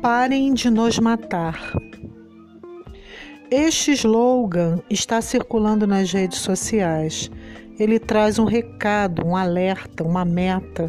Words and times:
Parem 0.00 0.54
de 0.54 0.70
nos 0.70 0.96
matar. 1.00 1.72
Este 3.50 3.90
slogan 3.92 4.80
está 4.88 5.20
circulando 5.20 5.88
nas 5.88 6.12
redes 6.12 6.38
sociais. 6.38 7.28
Ele 7.80 7.98
traz 7.98 8.38
um 8.38 8.44
recado, 8.44 9.26
um 9.26 9.34
alerta, 9.34 10.04
uma 10.04 10.24
meta. 10.24 10.88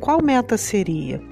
Qual 0.00 0.20
meta 0.20 0.56
seria? 0.56 1.22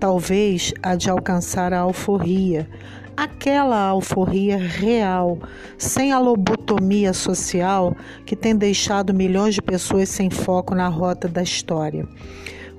Talvez 0.00 0.74
a 0.82 0.96
de 0.96 1.08
alcançar 1.08 1.72
a 1.72 1.78
alforria, 1.78 2.68
aquela 3.16 3.78
alforria 3.78 4.58
real, 4.58 5.38
sem 5.78 6.10
a 6.10 6.18
lobotomia 6.18 7.12
social 7.12 7.96
que 8.26 8.34
tem 8.34 8.56
deixado 8.56 9.14
milhões 9.14 9.54
de 9.54 9.62
pessoas 9.62 10.08
sem 10.08 10.30
foco 10.30 10.74
na 10.74 10.88
rota 10.88 11.28
da 11.28 11.44
história. 11.44 12.08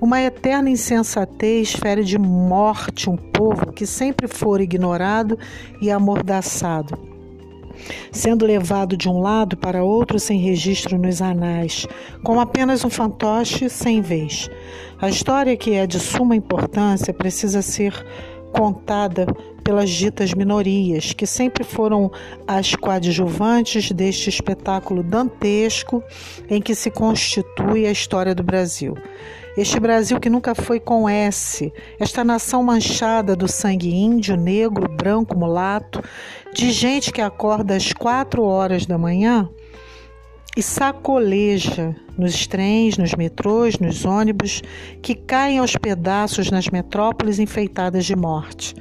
Uma 0.00 0.20
eterna 0.20 0.68
insensatez 0.68 1.72
fere 1.72 2.04
de 2.04 2.18
morte 2.18 3.08
um 3.08 3.16
povo 3.16 3.72
que 3.72 3.86
sempre 3.86 4.28
for 4.28 4.60
ignorado 4.60 5.38
e 5.80 5.90
amordaçado, 5.90 6.98
sendo 8.12 8.44
levado 8.44 8.96
de 8.96 9.08
um 9.08 9.20
lado 9.20 9.56
para 9.56 9.84
outro 9.84 10.18
sem 10.18 10.38
registro 10.38 10.98
nos 10.98 11.22
anais, 11.22 11.86
como 12.22 12.40
apenas 12.40 12.84
um 12.84 12.90
fantoche 12.90 13.68
sem 13.68 14.02
vez. 14.02 14.50
A 15.00 15.08
história, 15.08 15.56
que 15.56 15.74
é 15.74 15.86
de 15.86 15.98
suma 15.98 16.36
importância, 16.36 17.14
precisa 17.14 17.62
ser 17.62 17.94
contada 18.52 19.26
pelas 19.64 19.88
ditas 19.88 20.34
minorias, 20.34 21.14
que 21.14 21.26
sempre 21.26 21.64
foram 21.64 22.12
as 22.46 22.76
coadjuvantes 22.76 23.90
deste 23.90 24.28
espetáculo 24.28 25.02
dantesco 25.02 26.04
em 26.50 26.60
que 26.60 26.74
se 26.74 26.90
constitui 26.90 27.86
a 27.86 27.90
história 27.90 28.34
do 28.34 28.42
Brasil. 28.42 28.94
Este 29.56 29.80
Brasil 29.80 30.20
que 30.20 30.28
nunca 30.28 30.54
foi 30.54 30.78
com 30.78 31.08
S, 31.08 31.72
esta 31.98 32.22
nação 32.22 32.62
manchada 32.62 33.34
do 33.34 33.48
sangue 33.48 33.94
índio, 33.94 34.36
negro, 34.36 34.88
branco, 34.88 35.38
mulato, 35.38 36.02
de 36.52 36.70
gente 36.70 37.12
que 37.12 37.20
acorda 37.20 37.74
às 37.74 37.92
quatro 37.92 38.42
horas 38.42 38.84
da 38.84 38.98
manhã 38.98 39.48
e 40.56 40.62
sacoleja 40.62 41.96
nos 42.16 42.46
trens, 42.46 42.96
nos 42.96 43.14
metrôs, 43.14 43.78
nos 43.78 44.04
ônibus, 44.04 44.62
que 45.02 45.14
caem 45.14 45.58
aos 45.58 45.76
pedaços 45.76 46.50
nas 46.50 46.68
metrópoles 46.68 47.38
enfeitadas 47.38 48.04
de 48.04 48.16
morte. 48.16 48.74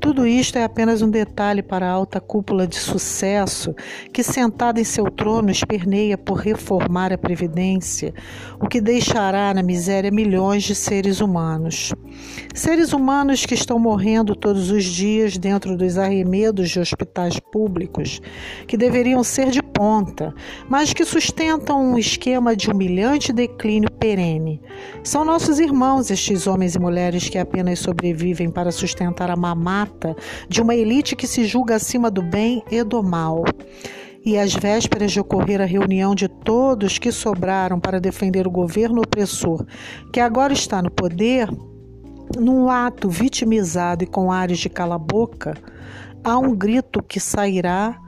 Tudo 0.00 0.26
isto 0.26 0.56
é 0.56 0.62
apenas 0.62 1.02
um 1.02 1.10
detalhe 1.10 1.60
para 1.60 1.88
a 1.88 1.90
alta 1.90 2.20
cúpula 2.20 2.68
de 2.68 2.76
sucesso 2.76 3.74
que, 4.12 4.22
sentada 4.22 4.80
em 4.80 4.84
seu 4.84 5.10
trono, 5.10 5.50
esperneia 5.50 6.16
por 6.16 6.38
reformar 6.38 7.12
a 7.12 7.18
Previdência, 7.18 8.14
o 8.60 8.68
que 8.68 8.80
deixará 8.80 9.52
na 9.52 9.62
miséria 9.62 10.10
milhões 10.10 10.62
de 10.62 10.74
seres 10.74 11.20
humanos. 11.20 11.92
Seres 12.54 12.92
humanos 12.92 13.44
que 13.44 13.54
estão 13.54 13.76
morrendo 13.78 14.36
todos 14.36 14.70
os 14.70 14.84
dias 14.84 15.36
dentro 15.36 15.76
dos 15.76 15.98
arremedos 15.98 16.70
de 16.70 16.78
hospitais 16.78 17.40
públicos, 17.40 18.20
que 18.68 18.76
deveriam 18.76 19.24
ser 19.24 19.50
de 19.50 19.62
ponta, 19.62 20.32
mas 20.68 20.92
que 20.92 21.04
sustentam 21.04 21.92
um 21.92 21.98
esquema 21.98 22.54
de 22.54 22.72
humilhante 22.78 23.32
declínio 23.32 23.90
perene. 23.90 24.62
São 25.02 25.24
nossos 25.24 25.58
irmãos, 25.58 26.12
estes 26.12 26.46
homens 26.46 26.76
e 26.76 26.78
mulheres 26.78 27.28
que 27.28 27.36
apenas 27.36 27.80
sobrevivem 27.80 28.48
para 28.48 28.70
sustentar 28.70 29.28
a 29.32 29.36
mamata 29.36 30.14
de 30.48 30.62
uma 30.62 30.76
elite 30.76 31.16
que 31.16 31.26
se 31.26 31.44
julga 31.44 31.74
acima 31.74 32.08
do 32.08 32.22
bem 32.22 32.62
e 32.70 32.84
do 32.84 33.02
mal. 33.02 33.44
E 34.24 34.38
às 34.38 34.54
vésperas 34.54 35.10
de 35.10 35.18
ocorrer 35.18 35.60
a 35.60 35.64
reunião 35.64 36.14
de 36.14 36.28
todos 36.28 36.98
que 36.98 37.10
sobraram 37.10 37.80
para 37.80 38.00
defender 38.00 38.46
o 38.46 38.50
governo 38.50 39.00
opressor, 39.00 39.66
que 40.12 40.20
agora 40.20 40.52
está 40.52 40.80
no 40.80 40.90
poder, 40.90 41.50
num 42.38 42.68
ato 42.68 43.08
vitimizado 43.10 44.04
e 44.04 44.06
com 44.06 44.30
ares 44.30 44.58
de 44.60 44.68
cala-boca, 44.68 45.54
há 46.22 46.38
um 46.38 46.54
grito 46.54 47.02
que 47.02 47.18
sairá 47.18 47.98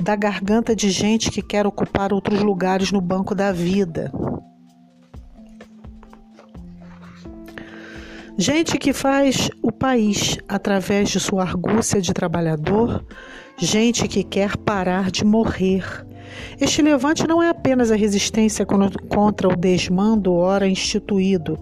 da 0.00 0.14
garganta 0.14 0.74
de 0.74 0.90
gente 0.90 1.30
que 1.30 1.42
quer 1.42 1.66
ocupar 1.66 2.12
outros 2.12 2.42
lugares 2.42 2.92
no 2.92 3.00
banco 3.00 3.34
da 3.34 3.52
vida. 3.52 4.12
Gente 8.38 8.76
que 8.76 8.92
faz 8.92 9.48
o 9.62 9.72
país 9.72 10.38
através 10.46 11.08
de 11.08 11.18
sua 11.18 11.42
argúcia 11.42 12.02
de 12.02 12.12
trabalhador, 12.12 13.02
gente 13.56 14.06
que 14.06 14.22
quer 14.22 14.58
parar 14.58 15.10
de 15.10 15.24
morrer. 15.24 16.06
Este 16.60 16.82
levante 16.82 17.26
não 17.26 17.42
é 17.42 17.48
apenas 17.48 17.90
a 17.90 17.96
resistência 17.96 18.66
contra 18.66 19.48
o 19.48 19.56
desmando 19.56 20.34
ora 20.34 20.68
instituído. 20.68 21.58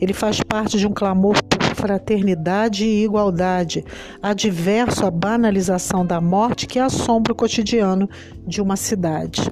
Ele 0.00 0.12
faz 0.12 0.40
parte 0.40 0.78
de 0.78 0.86
um 0.86 0.92
clamor 0.92 1.42
fraternidade 1.74 2.84
e 2.84 3.04
igualdade, 3.04 3.84
adverso 4.22 5.06
à 5.06 5.10
banalização 5.10 6.04
da 6.04 6.20
morte 6.20 6.66
que 6.66 6.78
assombra 6.78 7.32
o 7.32 7.36
cotidiano 7.36 8.08
de 8.46 8.60
uma 8.60 8.76
cidade. 8.76 9.50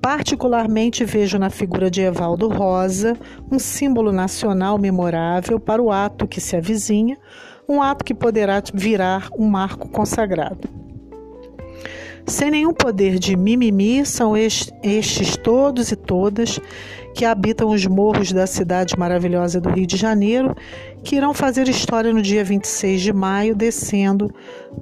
Particularmente 0.00 1.04
vejo 1.04 1.38
na 1.38 1.50
figura 1.50 1.90
de 1.90 2.00
Evaldo 2.00 2.48
Rosa 2.48 3.16
um 3.50 3.58
símbolo 3.58 4.10
nacional 4.10 4.78
memorável 4.78 5.60
para 5.60 5.82
o 5.82 5.92
ato 5.92 6.26
que 6.26 6.40
se 6.40 6.56
avizinha, 6.56 7.18
um 7.68 7.82
ato 7.82 8.04
que 8.04 8.14
poderá 8.14 8.62
virar 8.72 9.28
um 9.38 9.46
marco 9.46 9.88
consagrado. 9.88 10.68
Sem 12.26 12.50
nenhum 12.50 12.72
poder 12.72 13.18
de 13.18 13.36
mimimi, 13.36 14.06
são 14.06 14.36
estes 14.36 15.36
todos 15.36 15.90
e 15.90 15.96
todas 15.96 16.60
que 17.14 17.24
habitam 17.24 17.70
os 17.70 17.86
morros 17.86 18.32
da 18.32 18.46
cidade 18.46 18.96
maravilhosa 18.98 19.60
do 19.60 19.70
Rio 19.70 19.86
de 19.86 19.96
Janeiro, 19.96 20.54
que 21.02 21.16
irão 21.16 21.34
fazer 21.34 21.68
história 21.68 22.12
no 22.12 22.22
dia 22.22 22.44
26 22.44 23.00
de 23.00 23.12
maio, 23.12 23.54
descendo 23.54 24.32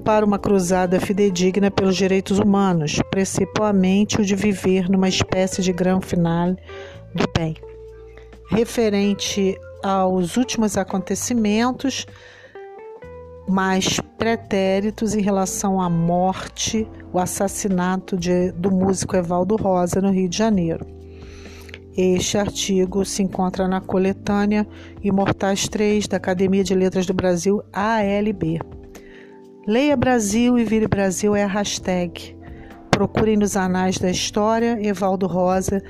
para 0.04 0.24
uma 0.24 0.38
cruzada 0.38 1.00
fidedigna 1.00 1.70
pelos 1.70 1.96
direitos 1.96 2.38
humanos, 2.38 3.00
principalmente 3.10 4.20
o 4.20 4.24
de 4.24 4.34
viver 4.34 4.88
numa 4.88 5.08
espécie 5.08 5.62
de 5.62 5.72
grande 5.72 6.06
final 6.06 6.54
do 7.14 7.24
bem. 7.36 7.56
Referente 8.50 9.56
aos 9.82 10.36
últimos 10.36 10.76
acontecimentos, 10.76 12.06
mais 13.48 13.98
pretéritos 14.18 15.14
em 15.14 15.22
relação 15.22 15.80
à 15.80 15.88
morte, 15.88 16.86
o 17.12 17.18
assassinato 17.18 18.16
de, 18.16 18.52
do 18.52 18.70
músico 18.70 19.16
Evaldo 19.16 19.56
Rosa 19.56 20.00
no 20.00 20.10
Rio 20.10 20.28
de 20.28 20.36
Janeiro. 20.36 20.97
Este 22.00 22.38
artigo 22.38 23.04
se 23.04 23.24
encontra 23.24 23.66
na 23.66 23.80
coletânea 23.80 24.64
Imortais 25.02 25.66
3 25.66 26.06
da 26.06 26.16
Academia 26.16 26.62
de 26.62 26.72
Letras 26.72 27.06
do 27.06 27.12
Brasil, 27.12 27.60
ALB. 27.72 28.60
Leia 29.66 29.96
Brasil 29.96 30.56
e 30.56 30.64
Vire 30.64 30.86
Brasil 30.86 31.34
é 31.34 31.42
a 31.42 31.48
hashtag. 31.48 32.38
Procurem 32.88 33.36
nos 33.36 33.56
anais 33.56 33.98
da 33.98 34.08
história 34.08 34.78
Evaldo 34.80 35.26
Rosa 35.26 35.82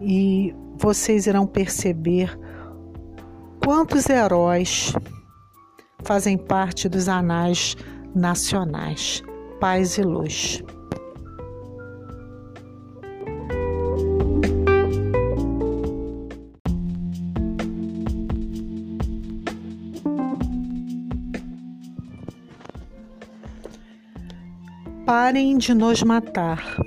e 0.00 0.54
vocês 0.78 1.26
irão 1.26 1.46
perceber 1.46 2.34
quantos 3.62 4.08
heróis 4.08 4.94
fazem 6.04 6.38
parte 6.38 6.88
dos 6.88 7.06
anais 7.06 7.76
nacionais. 8.14 9.22
Paz 9.60 9.98
e 9.98 10.02
luz. 10.02 10.64
Parem 25.06 25.56
de 25.56 25.72
nos 25.72 26.02
matar. 26.02 26.82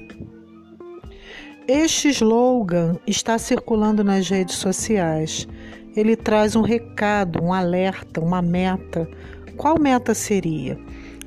Este 1.66 2.10
slogan 2.10 2.98
está 3.08 3.38
circulando 3.38 4.04
nas 4.04 4.28
redes 4.28 4.56
sociais. 4.56 5.48
Ele 5.96 6.18
traz 6.18 6.54
um 6.54 6.62
recado, 6.62 7.42
um 7.42 7.54
alerta, 7.54 8.20
uma 8.20 8.42
meta. 8.42 9.10
Qual 9.56 9.80
meta 9.80 10.14
seria? 10.14 10.78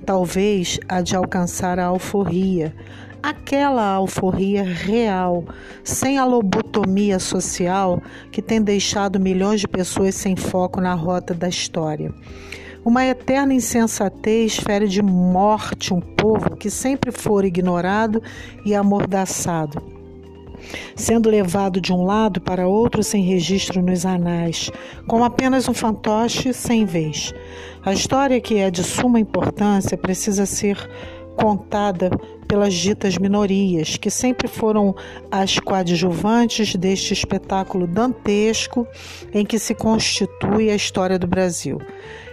Talvez 0.05 0.78
a 0.87 1.00
de 1.00 1.17
alcançar 1.17 1.78
a 1.78 1.87
alforria, 1.87 2.76
aquela 3.22 3.94
alforria 3.94 4.62
real, 4.62 5.46
sem 5.82 6.19
a 6.19 6.26
lobotomia 6.26 7.19
social 7.19 8.02
que 8.31 8.43
tem 8.43 8.61
deixado 8.61 9.19
milhões 9.19 9.62
de 9.62 9.67
pessoas 9.67 10.14
sem 10.14 10.37
foco 10.37 10.78
na 10.78 10.93
rota 10.93 11.32
da 11.32 11.49
história. 11.49 12.12
Uma 12.84 13.06
eterna 13.06 13.55
insensatez 13.55 14.56
fere 14.56 14.88
de 14.88 15.00
morte 15.00 15.94
um 15.94 16.00
povo 16.00 16.56
que 16.56 16.69
sempre 16.69 17.12
for 17.12 17.44
ignorado 17.44 18.20
e 18.64 18.75
amordaçado, 18.75 19.81
sendo 20.96 21.31
levado 21.31 21.81
de 21.81 21.93
um 21.93 22.02
lado 22.02 22.40
para 22.40 22.67
outro 22.67 23.05
sem 23.05 23.23
registro 23.23 23.81
nos 23.81 24.05
anais, 24.05 24.69
como 25.06 25.23
apenas 25.23 25.69
um 25.69 25.75
fantoche 25.75 26.52
sem 26.52 26.84
vez. 26.84 27.32
A 27.84 27.93
história, 27.93 28.40
que 28.40 28.56
é 28.56 28.69
de 28.69 28.82
suma 28.82 29.20
importância, 29.20 29.96
precisa 29.96 30.44
ser 30.44 30.76
contada 31.37 32.11
pelas 32.49 32.75
ditas 32.75 33.17
minorias, 33.17 33.96
que 33.96 34.11
sempre 34.11 34.49
foram 34.49 34.94
as 35.31 35.58
coadjuvantes 35.58 36.75
deste 36.75 37.12
espetáculo 37.12 37.87
dantesco 37.87 38.87
em 39.32 39.46
que 39.46 39.58
se 39.58 39.73
constitui 39.73 40.69
a 40.69 40.75
história 40.75 41.17
do 41.19 41.29
Brasil. 41.29 41.79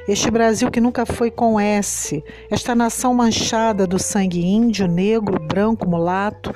Este 0.10 0.32
Brasil 0.32 0.72
que 0.72 0.82
nunca 0.82 1.06
foi 1.06 1.30
com 1.30 1.60
S, 1.60 2.24
esta 2.50 2.74
nação 2.74 3.14
manchada 3.14 3.86
do 3.86 4.00
sangue 4.00 4.44
índio, 4.44 4.88
negro, 4.88 5.40
branco, 5.40 5.88
mulato, 5.88 6.52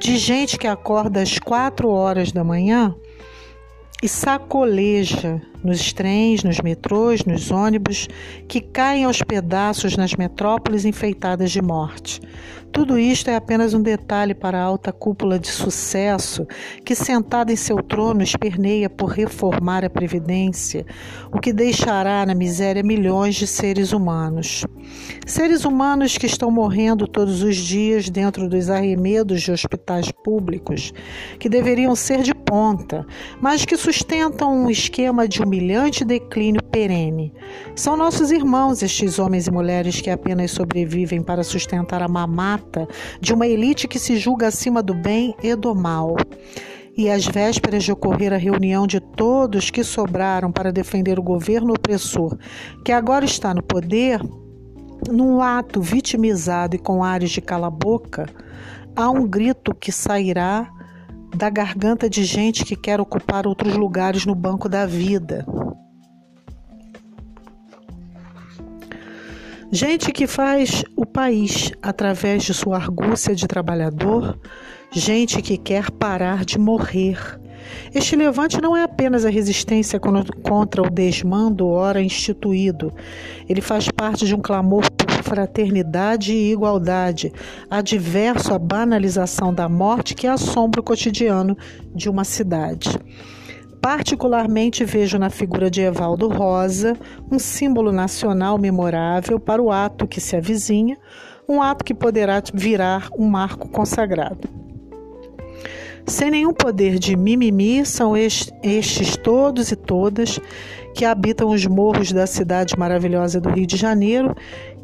de 0.00 0.16
gente 0.16 0.58
que 0.58 0.66
acorda 0.66 1.20
às 1.20 1.38
quatro 1.38 1.90
horas 1.90 2.32
da 2.32 2.42
manhã 2.42 2.96
e 4.02 4.08
sacoleja 4.08 5.42
nos 5.64 5.92
trens, 5.92 6.44
nos 6.44 6.60
metrôs, 6.60 7.24
nos 7.24 7.50
ônibus, 7.50 8.08
que 8.46 8.60
caem 8.60 9.04
aos 9.04 9.22
pedaços 9.22 9.96
nas 9.96 10.14
metrópoles 10.14 10.84
enfeitadas 10.84 11.50
de 11.50 11.62
morte. 11.62 12.20
Tudo 12.74 12.98
isto 12.98 13.30
é 13.30 13.36
apenas 13.36 13.72
um 13.72 13.80
detalhe 13.80 14.34
para 14.34 14.58
a 14.58 14.62
alta 14.64 14.92
cúpula 14.92 15.38
de 15.38 15.46
sucesso 15.46 16.44
que, 16.84 16.92
sentada 16.92 17.52
em 17.52 17.56
seu 17.56 17.76
trono, 17.76 18.20
esperneia 18.20 18.90
por 18.90 19.10
reformar 19.10 19.84
a 19.84 19.88
Previdência, 19.88 20.84
o 21.32 21.38
que 21.38 21.52
deixará 21.52 22.26
na 22.26 22.34
miséria 22.34 22.82
milhões 22.82 23.36
de 23.36 23.46
seres 23.46 23.92
humanos. 23.92 24.66
Seres 25.24 25.64
humanos 25.64 26.18
que 26.18 26.26
estão 26.26 26.50
morrendo 26.50 27.06
todos 27.06 27.44
os 27.44 27.56
dias 27.56 28.10
dentro 28.10 28.48
dos 28.48 28.68
arremedos 28.68 29.42
de 29.42 29.52
hospitais 29.52 30.10
públicos, 30.10 30.92
que 31.38 31.48
deveriam 31.48 31.94
ser 31.94 32.22
de 32.22 32.34
ponta, 32.34 33.06
mas 33.40 33.64
que 33.64 33.76
sustentam 33.76 34.52
um 34.52 34.68
esquema 34.68 35.28
de 35.28 35.46
humilhante 35.54 36.04
declínio 36.04 36.62
perene. 36.64 37.32
São 37.76 37.96
nossos 37.96 38.32
irmãos, 38.32 38.82
estes 38.82 39.18
homens 39.20 39.46
e 39.46 39.50
mulheres 39.52 40.00
que 40.00 40.10
apenas 40.10 40.50
sobrevivem 40.50 41.22
para 41.22 41.44
sustentar 41.44 42.02
a 42.02 42.08
mamata 42.08 42.88
de 43.20 43.32
uma 43.32 43.46
elite 43.46 43.86
que 43.86 43.98
se 43.98 44.16
julga 44.16 44.48
acima 44.48 44.82
do 44.82 44.94
bem 44.94 45.34
e 45.42 45.54
do 45.54 45.74
mal 45.74 46.16
e 46.96 47.10
às 47.10 47.24
vésperas 47.26 47.84
de 47.84 47.92
ocorrer 47.92 48.32
a 48.32 48.36
reunião 48.36 48.86
de 48.86 49.00
todos 49.00 49.70
que 49.70 49.82
sobraram 49.82 50.50
para 50.50 50.72
defender 50.72 51.18
o 51.18 51.22
governo 51.22 51.72
opressor, 51.72 52.36
que 52.84 52.92
agora 52.92 53.24
está 53.24 53.52
no 53.52 53.62
poder, 53.62 54.20
num 55.08 55.40
ato 55.40 55.80
vitimizado 55.80 56.76
e 56.76 56.78
com 56.78 57.02
ares 57.02 57.30
de 57.30 57.40
cala-boca, 57.40 58.26
há 58.94 59.10
um 59.10 59.26
grito 59.26 59.74
que 59.74 59.90
sairá 59.90 60.70
da 61.34 61.50
garganta 61.50 62.08
de 62.08 62.24
gente 62.24 62.64
que 62.64 62.76
quer 62.76 63.00
ocupar 63.00 63.46
outros 63.46 63.76
lugares 63.76 64.24
no 64.24 64.34
banco 64.34 64.68
da 64.68 64.86
vida. 64.86 65.44
Gente 69.70 70.12
que 70.12 70.26
faz 70.26 70.84
o 70.96 71.04
país 71.04 71.72
através 71.82 72.44
de 72.44 72.54
sua 72.54 72.76
argúcia 72.76 73.34
de 73.34 73.46
trabalhador, 73.48 74.38
gente 74.92 75.42
que 75.42 75.56
quer 75.56 75.90
parar 75.90 76.44
de 76.44 76.58
morrer. 76.58 77.18
Este 77.92 78.14
levante 78.14 78.60
não 78.60 78.76
é 78.76 78.84
apenas 78.84 79.24
a 79.24 79.30
resistência 79.30 79.98
contra 79.98 80.82
o 80.82 80.90
desmando 80.90 81.66
ora 81.66 82.00
instituído. 82.00 82.92
Ele 83.48 83.60
faz 83.60 83.88
parte 83.90 84.26
de 84.26 84.34
um 84.34 84.40
clamor 84.40 84.88
fraternidade 85.34 86.32
e 86.32 86.52
igualdade, 86.52 87.32
adverso 87.68 88.54
à 88.54 88.58
banalização 88.58 89.52
da 89.52 89.68
morte 89.68 90.14
que 90.14 90.28
assombra 90.28 90.80
o 90.80 90.84
cotidiano 90.84 91.58
de 91.92 92.08
uma 92.08 92.22
cidade. 92.22 92.96
Particularmente 93.82 94.84
vejo 94.84 95.18
na 95.18 95.30
figura 95.30 95.68
de 95.68 95.80
Evaldo 95.80 96.28
Rosa 96.28 96.96
um 97.30 97.38
símbolo 97.40 97.90
nacional 97.90 98.56
memorável 98.56 99.40
para 99.40 99.60
o 99.60 99.72
ato 99.72 100.06
que 100.06 100.20
se 100.20 100.36
avizinha, 100.36 100.96
um 101.48 101.60
ato 101.60 101.84
que 101.84 101.92
poderá 101.92 102.40
virar 102.54 103.08
um 103.18 103.26
marco 103.26 103.68
consagrado. 103.68 104.48
Sem 106.06 106.30
nenhum 106.30 106.52
poder 106.52 106.96
de 106.98 107.16
mimimi, 107.16 107.84
são 107.84 108.16
estes 108.16 109.16
todos 109.16 109.72
e 109.72 109.76
todas 109.76 110.38
que 110.94 111.04
habitam 111.04 111.50
os 111.50 111.66
morros 111.66 112.12
da 112.12 112.24
cidade 112.24 112.78
maravilhosa 112.78 113.40
do 113.40 113.50
Rio 113.50 113.66
de 113.66 113.76
Janeiro, 113.76 114.34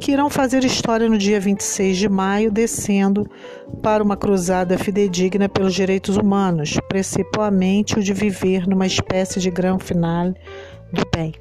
que 0.00 0.10
irão 0.10 0.28
fazer 0.28 0.64
história 0.64 1.08
no 1.08 1.16
dia 1.16 1.38
26 1.38 1.96
de 1.96 2.08
maio, 2.08 2.50
descendo 2.50 3.30
para 3.80 4.02
uma 4.02 4.16
cruzada 4.16 4.76
fidedigna 4.76 5.48
pelos 5.48 5.72
direitos 5.72 6.16
humanos, 6.16 6.76
principalmente 6.88 7.96
o 7.98 8.02
de 8.02 8.12
viver 8.12 8.66
numa 8.66 8.86
espécie 8.86 9.38
de 9.38 9.50
grande 9.50 9.84
final 9.84 10.34
do 10.92 11.02
bem. 11.14 11.32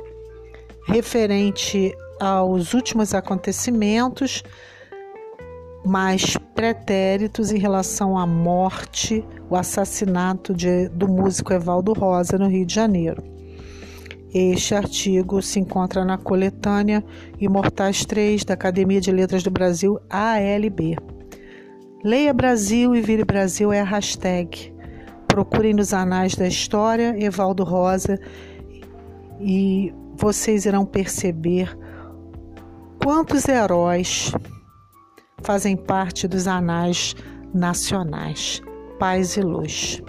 Referente 0.87 1.91
aos 2.19 2.73
últimos 2.75 3.15
acontecimentos, 3.15 4.43
mais 5.83 6.37
pretéritos 6.53 7.51
em 7.51 7.57
relação 7.57 8.15
à 8.15 8.27
morte, 8.27 9.25
o 9.49 9.55
assassinato 9.55 10.53
de, 10.53 10.89
do 10.89 11.07
músico 11.07 11.53
Evaldo 11.53 11.93
Rosa 11.93 12.37
no 12.37 12.47
Rio 12.47 12.65
de 12.65 12.75
Janeiro. 12.75 13.38
Este 14.33 14.75
artigo 14.75 15.41
se 15.41 15.59
encontra 15.59 16.05
na 16.05 16.17
coletânea 16.17 17.03
Imortais 17.39 18.05
3 18.05 18.43
da 18.43 18.53
Academia 18.53 19.01
de 19.01 19.11
Letras 19.11 19.41
do 19.41 19.49
Brasil, 19.49 19.99
ALB. 20.07 20.95
Leia 22.03 22.33
Brasil 22.33 22.95
e 22.95 23.01
Vire 23.01 23.25
Brasil 23.25 23.73
é 23.73 23.81
a 23.81 23.83
hashtag. 23.83 24.71
Procurem 25.27 25.73
nos 25.73 25.93
anais 25.93 26.35
da 26.35 26.47
história 26.47 27.15
Evaldo 27.17 27.63
Rosa 27.63 28.19
e 29.39 29.91
vocês 30.15 30.65
irão 30.65 30.85
perceber 30.85 31.75
quantos 33.03 33.47
heróis 33.47 34.31
fazem 35.41 35.75
parte 35.75 36.27
dos 36.27 36.47
anais 36.47 37.15
nacionais. 37.53 38.61
Paz 38.99 39.37
e 39.37 39.41
luz. 39.41 40.03